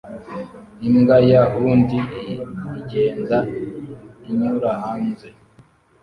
[0.87, 1.89] imbwa ya hound
[2.79, 3.39] igenda
[4.29, 5.27] inyura hanze